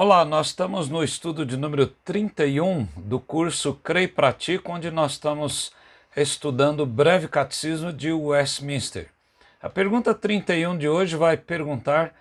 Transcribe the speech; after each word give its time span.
Olá, 0.00 0.24
nós 0.24 0.46
estamos 0.46 0.88
no 0.88 1.02
estudo 1.02 1.44
de 1.44 1.56
número 1.56 1.86
31 1.86 2.86
do 2.96 3.18
curso 3.18 3.74
Creio 3.82 4.04
e 4.04 4.08
Pratico, 4.08 4.72
onde 4.72 4.90
nós 4.90 5.12
estamos 5.12 5.72
estudando 6.16 6.80
o 6.80 6.86
breve 6.86 7.26
catecismo 7.26 7.92
de 7.92 8.12
Westminster. 8.12 9.08
A 9.60 9.68
pergunta 9.68 10.14
31 10.14 10.78
de 10.78 10.88
hoje 10.88 11.16
vai 11.16 11.36
perguntar 11.36 12.14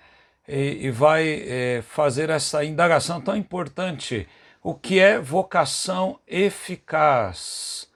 e, 0.48 0.88
e 0.88 0.92
vai 0.92 1.44
é, 1.48 1.84
fazer 1.88 2.32
essa 2.32 2.66
indagação 2.66 3.22
tão 3.22 3.38
importante: 3.38 4.28
o 4.64 4.74
que 4.74 5.00
é 5.00 5.20
vocação 5.20 6.20
eficaz 6.28 7.88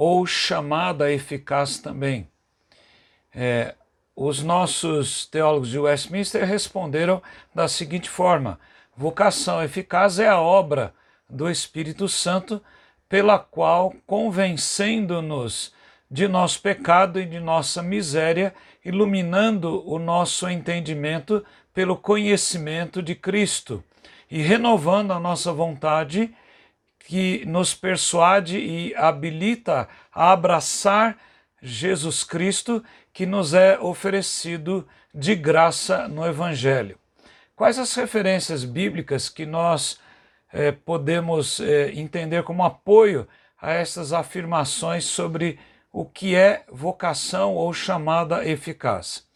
ou 0.00 0.24
chamada 0.24 1.10
eficaz 1.10 1.78
também? 1.78 2.28
É, 3.34 3.74
os 4.14 4.44
nossos 4.44 5.26
teólogos 5.26 5.70
de 5.70 5.78
Westminster 5.80 6.44
responderam 6.44 7.20
da 7.52 7.66
seguinte 7.66 8.08
forma 8.08 8.60
Vocação 8.96 9.60
eficaz 9.60 10.20
é 10.20 10.28
a 10.28 10.40
obra 10.40 10.94
do 11.28 11.50
Espírito 11.50 12.08
Santo, 12.08 12.62
pela 13.08 13.40
qual, 13.40 13.92
convencendo-nos 14.06 15.72
de 16.08 16.28
nosso 16.28 16.60
pecado 16.62 17.20
e 17.20 17.26
de 17.26 17.40
nossa 17.40 17.82
miséria, 17.82 18.54
iluminando 18.84 19.84
o 19.84 19.98
nosso 19.98 20.48
entendimento 20.48 21.44
pelo 21.74 21.96
conhecimento 21.96 23.02
de 23.02 23.16
Cristo 23.16 23.82
e 24.30 24.42
renovando 24.42 25.12
a 25.12 25.18
nossa 25.18 25.52
vontade, 25.52 26.32
que 27.00 27.44
nos 27.46 27.74
persuade 27.74 28.58
e 28.58 28.94
habilita 28.94 29.88
a 30.12 30.32
abraçar 30.32 31.16
Jesus 31.60 32.22
Cristo, 32.22 32.84
que 33.12 33.26
nos 33.26 33.54
é 33.54 33.78
oferecido 33.78 34.86
de 35.14 35.34
graça 35.34 36.06
no 36.06 36.26
Evangelho. 36.26 36.98
Quais 37.56 37.78
as 37.78 37.94
referências 37.94 38.64
bíblicas 38.64 39.28
que 39.28 39.44
nós 39.44 39.98
eh, 40.52 40.70
podemos 40.70 41.58
eh, 41.60 41.90
entender 41.94 42.44
como 42.44 42.64
apoio 42.64 43.26
a 43.60 43.72
essas 43.72 44.12
afirmações 44.12 45.04
sobre 45.04 45.58
o 45.92 46.04
que 46.04 46.36
é 46.36 46.64
vocação 46.70 47.54
ou 47.54 47.72
chamada 47.72 48.46
eficaz? 48.46 49.26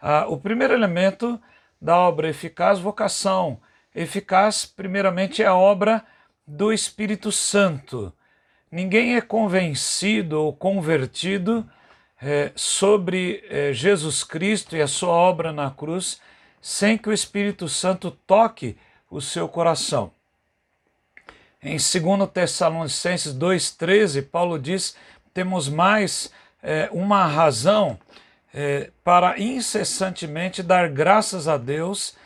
Ah, 0.00 0.26
o 0.28 0.36
primeiro 0.36 0.74
elemento 0.74 1.40
da 1.80 1.96
obra 1.96 2.28
eficaz, 2.28 2.78
vocação 2.78 3.60
eficaz, 3.94 4.64
primeiramente 4.64 5.42
é 5.42 5.46
a 5.46 5.54
obra 5.54 6.04
do 6.46 6.72
Espírito 6.72 7.32
Santo. 7.32 8.12
Ninguém 8.70 9.16
é 9.16 9.20
convencido 9.20 10.40
ou 10.42 10.52
convertido 10.52 11.68
eh, 12.20 12.52
sobre 12.54 13.44
Jesus 13.72 14.22
Cristo 14.24 14.76
e 14.76 14.82
a 14.82 14.88
sua 14.88 15.10
obra 15.10 15.52
na 15.52 15.70
cruz 15.70 16.20
sem 16.66 16.98
que 16.98 17.08
o 17.08 17.12
Espírito 17.12 17.68
Santo 17.68 18.10
toque 18.10 18.76
o 19.08 19.20
seu 19.20 19.48
coração. 19.48 20.10
Em 21.62 21.76
2 21.76 22.30
Tessalonicenses 22.34 23.32
2,13, 23.32 24.28
Paulo 24.28 24.58
diz: 24.58 24.96
temos 25.32 25.68
mais 25.68 26.32
é, 26.60 26.88
uma 26.90 27.24
razão 27.24 27.96
é, 28.52 28.90
para 29.04 29.38
incessantemente 29.38 30.60
dar 30.60 30.88
graças 30.88 31.46
a 31.46 31.56
Deus, 31.56 32.16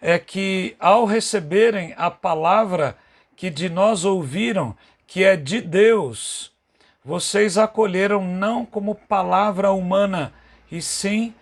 é 0.00 0.18
que 0.18 0.74
ao 0.80 1.04
receberem 1.04 1.94
a 1.98 2.10
palavra 2.10 2.96
que 3.40 3.48
de 3.48 3.70
nós 3.70 4.04
ouviram, 4.04 4.76
que 5.06 5.24
é 5.24 5.34
de 5.34 5.62
Deus, 5.62 6.52
vocês 7.02 7.56
acolheram 7.56 8.22
não 8.22 8.66
como 8.66 8.94
palavra 8.94 9.72
humana, 9.72 10.34
e 10.70 10.82
sim 10.82 11.32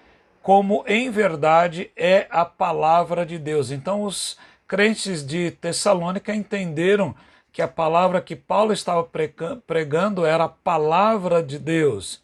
como 0.41 0.85
em 0.87 1.11
verdade 1.11 1.91
é 1.97 2.29
a 2.31 2.45
palavra 2.45 3.27
de 3.27 3.37
Deus. 3.37 3.73
Então, 3.73 4.05
os 4.05 4.39
crentes 4.65 5.27
de 5.27 5.51
Tessalônica 5.51 6.33
entenderam 6.33 7.17
que 7.53 7.61
a 7.61 7.67
palavra 7.67 8.21
que 8.21 8.37
Paulo 8.37 8.73
estava 8.73 9.03
pregando 9.67 10.25
era 10.25 10.45
a 10.45 10.49
palavra 10.49 11.43
de 11.43 11.59
Deus. 11.59 12.23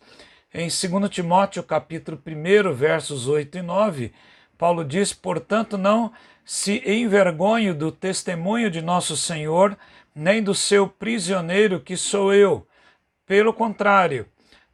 Em 0.55 0.69
2 0.69 1.11
Timóteo 1.11 1.65
capítulo 1.65 2.17
1, 2.25 2.73
versos 2.73 3.27
8 3.27 3.59
e 3.59 3.63
9, 3.63 4.13
Paulo 4.65 4.83
diz, 4.83 5.13
portanto, 5.13 5.77
não 5.77 6.11
se 6.43 6.83
envergonhe 6.91 7.75
do 7.75 7.93
testemunho 7.93 8.71
de 8.71 8.81
nosso 8.81 9.15
Senhor, 9.15 9.77
nem 10.15 10.43
do 10.43 10.55
seu 10.55 10.89
prisioneiro 10.89 11.81
que 11.81 11.99
sou 11.99 12.33
eu. 12.33 12.67
Pelo 13.27 13.53
contrário, 13.53 14.27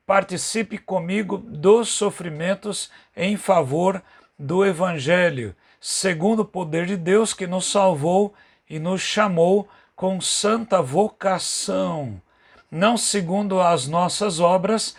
participe 0.06 0.78
comigo 0.78 1.36
dos 1.38 1.88
sofrimentos 1.88 2.88
em 3.16 3.36
favor 3.36 4.00
do 4.38 4.64
Evangelho, 4.64 5.56
segundo 5.80 6.42
o 6.42 6.44
poder 6.44 6.86
de 6.86 6.96
Deus 6.96 7.34
que 7.34 7.48
nos 7.48 7.68
salvou 7.68 8.32
e 8.68 8.78
nos 8.78 9.00
chamou 9.00 9.68
com 9.96 10.20
santa 10.20 10.80
vocação, 10.80 12.22
não 12.70 12.96
segundo 12.96 13.60
as 13.60 13.88
nossas 13.88 14.38
obras, 14.38 14.94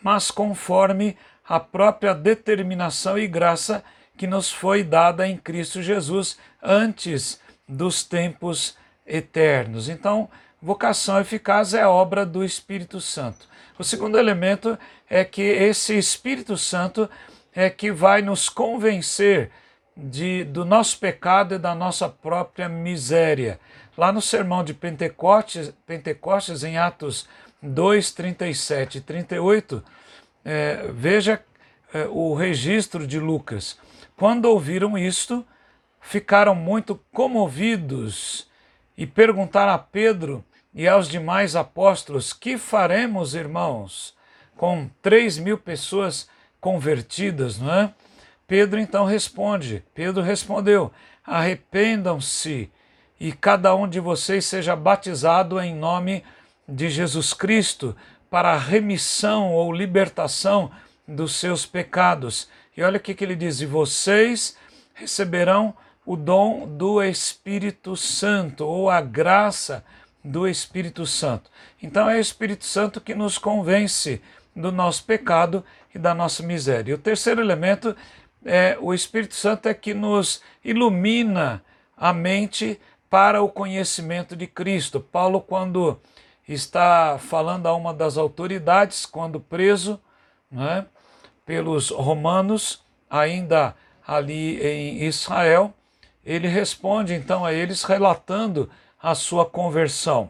mas 0.00 0.30
conforme 0.30 1.16
a 1.44 1.58
própria 1.58 2.14
determinação 2.14 3.18
e 3.18 3.26
graça 3.26 3.82
que 4.16 4.26
nos 4.26 4.50
foi 4.50 4.82
dada 4.82 5.26
em 5.26 5.36
Cristo 5.36 5.82
Jesus 5.82 6.38
antes 6.62 7.40
dos 7.68 8.02
tempos 8.02 8.76
eternos. 9.06 9.88
Então, 9.88 10.28
vocação 10.60 11.20
eficaz 11.20 11.74
é 11.74 11.86
obra 11.86 12.24
do 12.24 12.44
Espírito 12.44 13.00
Santo. 13.00 13.46
O 13.78 13.84
segundo 13.84 14.18
elemento 14.18 14.78
é 15.08 15.24
que 15.24 15.42
esse 15.42 15.96
Espírito 15.96 16.56
Santo 16.56 17.08
é 17.54 17.68
que 17.68 17.92
vai 17.92 18.22
nos 18.22 18.48
convencer 18.48 19.50
de, 19.96 20.44
do 20.44 20.64
nosso 20.64 20.98
pecado 20.98 21.54
e 21.54 21.58
da 21.58 21.74
nossa 21.74 22.08
própria 22.08 22.68
miséria. 22.68 23.58
Lá 23.96 24.12
no 24.12 24.20
sermão 24.20 24.62
de 24.62 24.74
Pentecostes, 24.74 25.72
Pentecostes 25.86 26.62
em 26.64 26.76
Atos 26.76 27.26
2, 27.62 28.12
37 28.12 28.98
e 28.98 29.00
38, 29.00 29.82
é, 30.44 30.90
veja 30.92 31.42
é, 31.96 32.08
o 32.10 32.34
registro 32.34 33.06
de 33.06 33.18
Lucas. 33.18 33.78
Quando 34.16 34.46
ouviram 34.46 34.98
isto, 34.98 35.44
ficaram 36.00 36.54
muito 36.54 37.00
comovidos 37.12 38.48
e 38.96 39.06
perguntaram 39.06 39.72
a 39.72 39.78
Pedro 39.78 40.44
e 40.74 40.86
aos 40.86 41.08
demais 41.08 41.56
apóstolos: 41.56 42.32
Que 42.32 42.58
faremos, 42.58 43.34
irmãos, 43.34 44.14
com 44.56 44.90
três 45.00 45.38
mil 45.38 45.56
pessoas 45.56 46.28
convertidas, 46.60 47.58
não 47.58 47.72
é? 47.72 47.94
Pedro 48.46 48.78
então 48.78 49.04
responde: 49.04 49.82
Pedro 49.94 50.22
respondeu: 50.22 50.92
Arrependam-se 51.24 52.70
e 53.18 53.32
cada 53.32 53.74
um 53.74 53.88
de 53.88 54.00
vocês 54.00 54.44
seja 54.44 54.76
batizado 54.76 55.58
em 55.60 55.74
nome 55.74 56.22
de 56.68 56.90
Jesus 56.90 57.32
Cristo 57.32 57.96
para 58.30 58.56
remissão 58.56 59.52
ou 59.52 59.72
libertação 59.72 60.70
dos 61.06 61.36
seus 61.36 61.64
pecados. 61.64 62.48
E 62.76 62.82
olha 62.82 62.98
o 62.98 63.00
que, 63.00 63.16
ele 63.22 63.36
diz: 63.36 63.60
E 63.60 63.66
vocês 63.66 64.56
receberão 64.94 65.74
o 66.04 66.16
dom 66.16 66.66
do 66.66 67.02
Espírito 67.02 67.96
Santo 67.96 68.64
ou 68.66 68.90
a 68.90 69.00
graça 69.00 69.84
do 70.22 70.46
Espírito 70.46 71.06
Santo. 71.06 71.50
Então 71.82 72.08
é 72.08 72.16
o 72.16 72.20
Espírito 72.20 72.64
Santo 72.64 73.00
que 73.00 73.14
nos 73.14 73.38
convence 73.38 74.20
do 74.54 74.72
nosso 74.72 75.04
pecado 75.04 75.64
e 75.94 75.98
da 75.98 76.14
nossa 76.14 76.42
miséria. 76.42 76.90
E 76.90 76.94
o 76.94 76.98
terceiro 76.98 77.40
elemento 77.40 77.94
é 78.44 78.76
o 78.80 78.94
Espírito 78.94 79.34
Santo 79.34 79.68
é 79.68 79.74
que 79.74 79.92
nos 79.92 80.42
ilumina 80.64 81.62
a 81.96 82.12
mente 82.12 82.80
para 83.10 83.42
o 83.42 83.48
conhecimento 83.48 84.36
de 84.36 84.46
Cristo. 84.46 85.00
Paulo, 85.00 85.40
quando 85.40 86.00
está 86.48 87.18
falando 87.18 87.66
a 87.66 87.74
uma 87.74 87.92
das 87.92 88.16
autoridades, 88.16 89.06
quando 89.06 89.40
preso 89.40 90.00
é, 90.52 90.84
pelos 91.46 91.90
romanos, 91.90 92.82
ainda 93.08 93.74
ali 94.06 94.60
em 94.60 95.04
Israel, 95.04 95.72
ele 96.24 96.48
responde 96.48 97.14
então 97.14 97.44
a 97.44 97.52
eles 97.52 97.84
relatando 97.84 98.68
a 99.00 99.14
sua 99.14 99.46
conversão. 99.46 100.28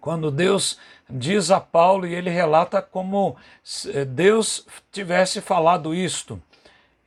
Quando 0.00 0.30
Deus 0.30 0.78
diz 1.10 1.50
a 1.50 1.60
Paulo 1.60 2.06
e 2.06 2.14
ele 2.14 2.30
relata 2.30 2.80
como 2.80 3.36
eh, 3.86 4.04
Deus 4.04 4.66
tivesse 4.92 5.40
falado 5.40 5.94
isto. 5.94 6.40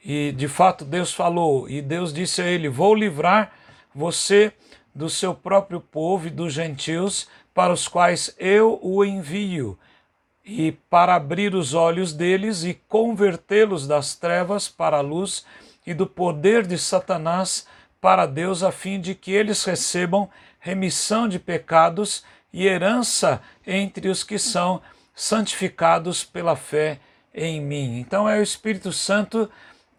E 0.03 0.31
de 0.31 0.47
fato 0.47 0.85
Deus 0.85 1.13
falou, 1.13 1.69
e 1.69 1.81
Deus 1.81 2.13
disse 2.13 2.41
a 2.41 2.45
ele: 2.45 2.69
Vou 2.69 2.93
livrar 2.93 3.53
você 3.93 4.51
do 4.93 5.09
seu 5.09 5.33
próprio 5.33 5.79
povo 5.79 6.27
e 6.27 6.31
dos 6.31 6.53
gentios, 6.53 7.27
para 7.53 7.73
os 7.73 7.87
quais 7.87 8.35
eu 8.37 8.79
o 8.81 9.03
envio, 9.03 9.77
e 10.47 10.71
para 10.71 11.13
abrir 11.13 11.53
os 11.53 11.73
olhos 11.73 12.13
deles 12.13 12.63
e 12.63 12.73
convertê-los 12.87 13.85
das 13.85 14.15
trevas 14.15 14.69
para 14.69 14.97
a 14.97 15.01
luz 15.01 15.45
e 15.85 15.93
do 15.93 16.07
poder 16.07 16.65
de 16.65 16.77
Satanás 16.77 17.67
para 17.99 18.25
Deus, 18.25 18.63
a 18.63 18.71
fim 18.71 19.01
de 19.01 19.13
que 19.13 19.31
eles 19.31 19.65
recebam 19.65 20.29
remissão 20.59 21.27
de 21.27 21.37
pecados 21.37 22.23
e 22.53 22.65
herança 22.65 23.41
entre 23.65 24.07
os 24.07 24.23
que 24.23 24.39
são 24.39 24.81
santificados 25.13 26.23
pela 26.23 26.55
fé 26.55 26.99
em 27.33 27.59
mim. 27.59 27.99
Então 27.99 28.29
é 28.29 28.39
o 28.39 28.43
Espírito 28.43 28.93
Santo 28.93 29.49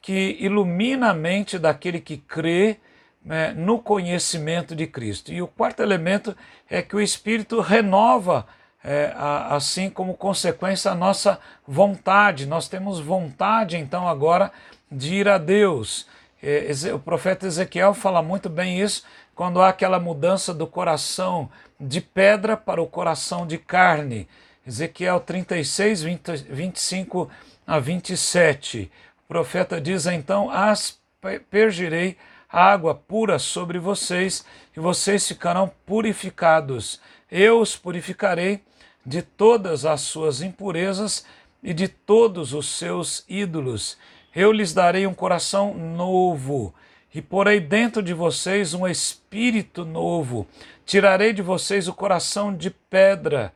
que 0.01 0.37
ilumina 0.41 1.11
a 1.11 1.15
mente 1.15 1.59
daquele 1.59 2.01
que 2.01 2.17
crê 2.17 2.79
né, 3.23 3.53
no 3.53 3.79
conhecimento 3.79 4.75
de 4.75 4.87
Cristo. 4.87 5.31
E 5.31 5.43
o 5.43 5.47
quarto 5.47 5.83
elemento 5.83 6.35
é 6.71 6.81
que 6.81 6.97
o 6.97 7.01
Espírito 7.01 7.61
renova, 7.61 8.47
é, 8.89 9.13
a, 9.15 9.55
assim 9.55 9.91
como 9.91 10.15
consequência, 10.15 10.91
a 10.91 10.95
nossa 10.95 11.39
vontade. 11.67 12.47
Nós 12.47 12.69
temos 12.69 12.99
vontade, 12.99 13.77
então, 13.77 14.09
agora 14.09 14.51
de 14.91 15.17
ir 15.17 15.29
a 15.29 15.37
Deus. 15.37 16.07
É, 16.43 16.73
o 16.95 16.99
profeta 16.99 17.47
Ezequiel 17.47 17.93
fala 17.93 18.23
muito 18.23 18.49
bem 18.49 18.81
isso 18.81 19.03
quando 19.35 19.61
há 19.61 19.69
aquela 19.69 20.01
mudança 20.01 20.55
do 20.55 20.67
coração 20.67 21.51
de 21.79 22.01
pedra 22.01 22.57
para 22.57 22.81
o 22.81 22.87
coração 22.87 23.47
de 23.47 23.59
carne. 23.59 24.27
Ezequiel 24.67 25.21
36, 25.21 26.03
20, 26.03 26.37
25 26.49 27.31
a 27.67 27.79
27. 27.79 28.91
O 29.23 29.29
profeta 29.29 29.79
diz 29.79 30.07
então: 30.07 30.51
Aspergirei 30.51 32.17
água 32.49 32.95
pura 32.95 33.39
sobre 33.39 33.79
vocês, 33.79 34.47
e 34.75 34.81
vocês 34.81 35.29
ficarão 35.29 35.71
purificados. 35.85 36.99
Eu 37.31 37.61
os 37.61 37.77
purificarei 37.77 38.63
de 39.09 39.23
todas 39.23 39.87
as 39.87 40.03
suas 40.03 40.43
impurezas 40.43 41.25
e 41.63 41.73
de 41.73 41.89
todos 41.89 42.53
os 42.53 42.69
seus 42.69 43.25
ídolos. 43.27 43.97
Eu 44.37 44.53
lhes 44.53 44.75
darei 44.75 45.07
um 45.07 45.15
coração 45.15 45.73
novo 45.73 46.75
e 47.15 47.23
porei 47.23 47.59
dentro 47.59 48.03
de 48.03 48.13
vocês 48.13 48.75
um 48.75 48.87
espírito 48.87 49.83
novo. 49.85 50.47
Tirarei 50.85 51.33
de 51.33 51.41
vocês 51.41 51.89
o 51.89 51.95
coração 51.95 52.55
de 52.55 52.69
pedra 52.71 53.51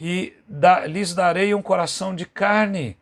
e 0.00 0.32
da, 0.48 0.86
lhes 0.86 1.14
darei 1.14 1.54
um 1.54 1.60
coração 1.60 2.14
de 2.14 2.24
carne. 2.24 2.96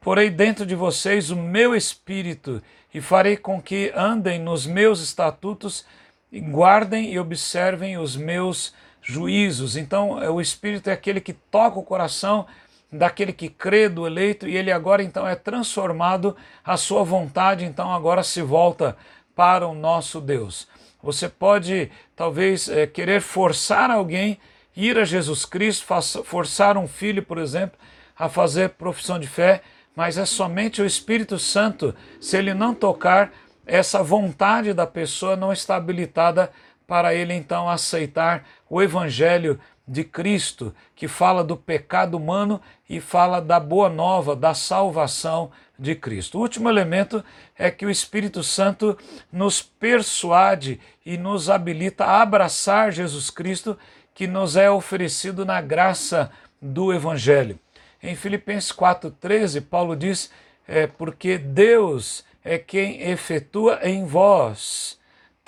Porei 0.00 0.30
dentro 0.30 0.64
de 0.64 0.76
vocês 0.76 1.30
o 1.30 1.36
meu 1.36 1.74
espírito 1.74 2.62
e 2.94 3.00
farei 3.00 3.36
com 3.36 3.60
que 3.60 3.92
andem 3.94 4.38
nos 4.38 4.66
meus 4.66 5.00
estatutos, 5.00 5.84
e 6.30 6.40
guardem 6.40 7.12
e 7.12 7.18
observem 7.18 7.96
os 7.98 8.16
meus 8.16 8.74
juízos. 9.08 9.76
Então, 9.76 10.22
é, 10.22 10.28
o 10.28 10.40
Espírito 10.40 10.90
é 10.90 10.92
aquele 10.92 11.20
que 11.20 11.32
toca 11.32 11.78
o 11.78 11.82
coração 11.82 12.46
daquele 12.92 13.32
que 13.32 13.48
crê 13.48 13.88
do 13.88 14.06
eleito 14.06 14.46
e 14.46 14.56
ele 14.56 14.70
agora 14.70 15.02
então 15.02 15.26
é 15.26 15.34
transformado, 15.34 16.34
a 16.64 16.76
sua 16.76 17.04
vontade 17.04 17.64
então 17.66 17.92
agora 17.92 18.22
se 18.22 18.40
volta 18.40 18.96
para 19.34 19.66
o 19.66 19.74
nosso 19.74 20.20
Deus. 20.20 20.66
Você 21.02 21.28
pode 21.28 21.90
talvez 22.16 22.68
é, 22.68 22.86
querer 22.86 23.20
forçar 23.20 23.90
alguém 23.90 24.38
ir 24.76 24.98
a 24.98 25.04
Jesus 25.04 25.44
Cristo, 25.44 25.86
forçar 26.24 26.76
um 26.76 26.88
filho, 26.88 27.22
por 27.22 27.38
exemplo, 27.38 27.78
a 28.16 28.28
fazer 28.28 28.70
profissão 28.70 29.18
de 29.18 29.26
fé, 29.26 29.62
mas 29.94 30.16
é 30.16 30.24
somente 30.24 30.80
o 30.80 30.86
Espírito 30.86 31.38
Santo, 31.38 31.94
se 32.20 32.36
ele 32.36 32.54
não 32.54 32.74
tocar, 32.74 33.32
essa 33.66 34.02
vontade 34.02 34.72
da 34.72 34.86
pessoa 34.86 35.36
não 35.36 35.52
está 35.52 35.76
habilitada 35.76 36.50
para 36.88 37.14
ele 37.14 37.34
então 37.34 37.68
aceitar 37.68 38.44
o 38.68 38.82
Evangelho 38.82 39.60
de 39.86 40.02
Cristo, 40.02 40.74
que 40.96 41.06
fala 41.06 41.44
do 41.44 41.56
pecado 41.56 42.16
humano 42.16 42.60
e 42.88 42.98
fala 42.98 43.40
da 43.40 43.60
boa 43.60 43.90
nova, 43.90 44.34
da 44.34 44.54
salvação 44.54 45.52
de 45.78 45.94
Cristo. 45.94 46.38
O 46.38 46.40
último 46.40 46.68
elemento 46.68 47.22
é 47.56 47.70
que 47.70 47.84
o 47.86 47.90
Espírito 47.90 48.42
Santo 48.42 48.96
nos 49.30 49.62
persuade 49.62 50.80
e 51.04 51.16
nos 51.18 51.50
habilita 51.50 52.06
a 52.06 52.22
abraçar 52.22 52.90
Jesus 52.90 53.28
Cristo, 53.30 53.78
que 54.14 54.26
nos 54.26 54.56
é 54.56 54.70
oferecido 54.70 55.44
na 55.44 55.60
graça 55.60 56.30
do 56.60 56.92
Evangelho. 56.92 57.58
Em 58.02 58.16
Filipenses 58.16 58.72
4,13, 58.72 59.62
Paulo 59.62 59.94
diz: 59.94 60.30
é, 60.66 60.86
Porque 60.86 61.36
Deus 61.38 62.24
é 62.42 62.58
quem 62.58 63.02
efetua 63.02 63.80
em 63.82 64.04
vós 64.06 64.98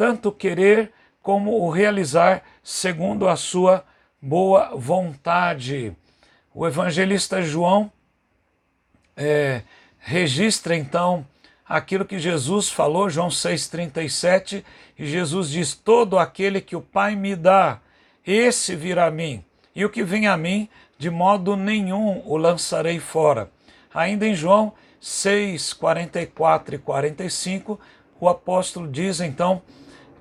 tanto 0.00 0.32
querer 0.32 0.94
como 1.22 1.60
o 1.62 1.70
realizar 1.70 2.42
segundo 2.62 3.28
a 3.28 3.36
sua 3.36 3.84
boa 4.20 4.76
vontade. 4.76 5.96
O 6.54 6.66
evangelista 6.66 7.42
João 7.42 7.90
é, 9.16 9.62
registra 9.98 10.76
então 10.76 11.26
aquilo 11.68 12.04
que 12.04 12.18
Jesus 12.18 12.68
falou, 12.68 13.08
João 13.08 13.28
6,37, 13.28 14.64
e 14.98 15.06
Jesus 15.06 15.50
diz: 15.50 15.74
Todo 15.74 16.18
aquele 16.18 16.60
que 16.60 16.74
o 16.74 16.80
Pai 16.80 17.14
me 17.14 17.36
dá, 17.36 17.80
esse 18.26 18.74
virá 18.74 19.06
a 19.06 19.10
mim, 19.10 19.44
e 19.74 19.84
o 19.84 19.90
que 19.90 20.02
vem 20.02 20.26
a 20.26 20.36
mim, 20.36 20.68
de 20.98 21.08
modo 21.08 21.56
nenhum 21.56 22.22
o 22.26 22.36
lançarei 22.36 22.98
fora. 22.98 23.50
Ainda 23.94 24.26
em 24.26 24.34
João 24.34 24.72
6, 25.00 25.72
44 25.72 26.74
e 26.74 26.78
45, 26.78 27.80
o 28.20 28.28
apóstolo 28.28 28.88
diz 28.88 29.20
então: 29.20 29.62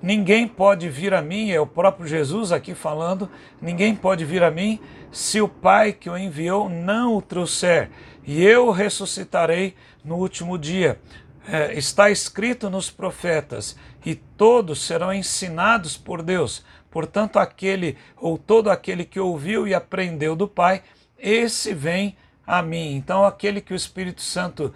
Ninguém 0.02 0.48
pode 0.48 0.88
vir 0.88 1.12
a 1.12 1.20
mim, 1.20 1.50
é 1.50 1.60
o 1.60 1.66
próprio 1.66 2.06
Jesus 2.06 2.52
aqui 2.52 2.74
falando, 2.74 3.28
ninguém 3.60 3.94
pode 3.94 4.24
vir 4.24 4.42
a 4.42 4.50
mim 4.50 4.80
se 5.12 5.40
o 5.40 5.48
Pai 5.48 5.92
que 5.92 6.08
o 6.08 6.16
enviou 6.16 6.68
não 6.70 7.16
o 7.16 7.22
trouxer, 7.22 7.90
e 8.24 8.42
eu 8.42 8.70
ressuscitarei 8.70 9.74
no 10.02 10.16
último 10.16 10.58
dia. 10.58 10.98
É, 11.46 11.74
está 11.74 12.10
escrito 12.10 12.70
nos 12.70 12.90
profetas, 12.90 13.76
e 14.04 14.14
todos 14.14 14.82
serão 14.82 15.12
ensinados 15.12 15.96
por 15.96 16.22
Deus. 16.22 16.64
Portanto, 16.90 17.38
aquele 17.38 17.96
ou 18.16 18.38
todo 18.38 18.70
aquele 18.70 19.04
que 19.04 19.20
ouviu 19.20 19.68
e 19.68 19.74
aprendeu 19.74 20.34
do 20.34 20.48
Pai, 20.48 20.82
esse 21.18 21.74
vem 21.74 22.16
a 22.46 22.62
mim. 22.62 22.94
Então, 22.94 23.24
aquele 23.24 23.60
que 23.60 23.72
o 23.72 23.76
Espírito 23.76 24.22
Santo 24.22 24.66
uh, 24.66 24.74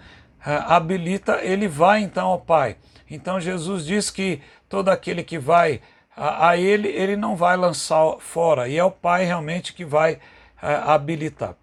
habilita, 0.67 1.39
ele 1.41 1.67
vai 1.67 2.01
então 2.01 2.27
ao 2.27 2.39
Pai. 2.39 2.77
Então, 3.09 3.39
Jesus 3.39 3.85
diz 3.85 4.09
que 4.09 4.41
todo 4.67 4.89
aquele 4.89 5.23
que 5.23 5.37
vai 5.37 5.81
a, 6.15 6.49
a 6.49 6.57
ele, 6.57 6.87
ele 6.87 7.15
não 7.15 7.35
vai 7.35 7.57
lançar 7.57 8.17
fora, 8.19 8.67
e 8.67 8.77
é 8.77 8.83
o 8.83 8.91
Pai 8.91 9.25
realmente 9.25 9.73
que 9.73 9.83
vai 9.83 10.13
uh, 10.13 10.89
habilitar. 10.89 11.55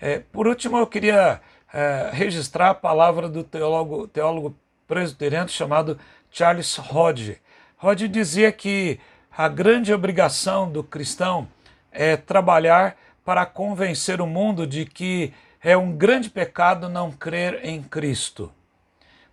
É, 0.00 0.18
por 0.18 0.46
último, 0.46 0.78
eu 0.78 0.86
queria 0.86 1.40
uh, 1.68 2.14
registrar 2.14 2.70
a 2.70 2.74
palavra 2.74 3.28
do 3.28 3.44
teólogo, 3.44 4.08
teólogo 4.08 4.56
presbiteriano 4.88 5.48
chamado 5.48 5.98
Charles 6.30 6.78
Hodge. 6.78 7.38
Hodge 7.82 8.08
dizia 8.08 8.50
que 8.50 8.98
a 9.36 9.48
grande 9.48 9.92
obrigação 9.92 10.70
do 10.70 10.82
cristão 10.82 11.48
é 11.92 12.16
trabalhar 12.16 12.96
para 13.24 13.46
convencer 13.46 14.20
o 14.20 14.26
mundo 14.26 14.66
de 14.66 14.84
que 14.84 15.32
é 15.62 15.76
um 15.76 15.92
grande 15.92 16.28
pecado 16.30 16.88
não 16.88 17.12
crer 17.12 17.60
em 17.62 17.82
Cristo. 17.82 18.52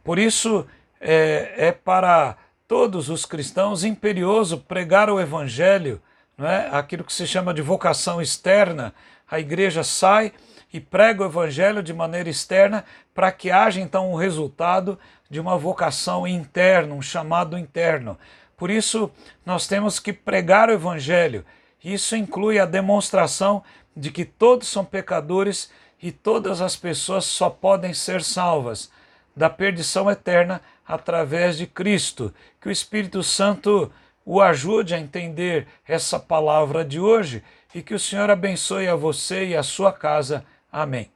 Por 0.03 0.19
isso, 0.19 0.67
é, 0.99 1.53
é 1.57 1.71
para 1.71 2.37
todos 2.67 3.09
os 3.09 3.25
cristãos 3.25 3.83
imperioso 3.83 4.57
pregar 4.59 5.09
o 5.09 5.19
Evangelho, 5.19 6.01
não 6.37 6.47
é? 6.47 6.69
aquilo 6.71 7.03
que 7.03 7.13
se 7.13 7.25
chama 7.25 7.53
de 7.53 7.61
vocação 7.61 8.21
externa. 8.21 8.93
A 9.29 9.39
igreja 9.39 9.83
sai 9.83 10.33
e 10.71 10.79
prega 10.79 11.23
o 11.23 11.27
Evangelho 11.27 11.81
de 11.81 11.93
maneira 11.93 12.29
externa 12.29 12.83
para 13.13 13.31
que 13.31 13.49
haja 13.49 13.79
então 13.79 14.11
um 14.11 14.15
resultado 14.15 14.99
de 15.29 15.39
uma 15.39 15.57
vocação 15.57 16.27
interna, 16.27 16.93
um 16.93 17.01
chamado 17.01 17.57
interno. 17.57 18.17
Por 18.57 18.69
isso, 18.69 19.11
nós 19.45 19.67
temos 19.67 19.99
que 19.99 20.11
pregar 20.11 20.69
o 20.69 20.73
Evangelho. 20.73 21.45
Isso 21.83 22.15
inclui 22.15 22.59
a 22.59 22.65
demonstração 22.65 23.63
de 23.95 24.11
que 24.11 24.25
todos 24.25 24.67
são 24.67 24.83
pecadores 24.83 25.71
e 26.01 26.11
todas 26.11 26.61
as 26.61 26.75
pessoas 26.75 27.25
só 27.25 27.49
podem 27.49 27.93
ser 27.93 28.21
salvas 28.21 28.91
da 29.35 29.49
perdição 29.49 30.09
eterna 30.09 30.61
através 30.87 31.57
de 31.57 31.67
Cristo. 31.67 32.33
Que 32.61 32.69
o 32.69 32.71
Espírito 32.71 33.21
Santo 33.21 33.91
o 34.25 34.41
ajude 34.41 34.93
a 34.93 34.99
entender 34.99 35.67
essa 35.87 36.19
palavra 36.19 36.83
de 36.83 36.99
hoje 36.99 37.43
e 37.73 37.81
que 37.81 37.93
o 37.93 37.99
Senhor 37.99 38.29
abençoe 38.29 38.87
a 38.87 38.95
você 38.95 39.47
e 39.47 39.55
a 39.55 39.63
sua 39.63 39.93
casa. 39.93 40.43
Amém. 40.71 41.09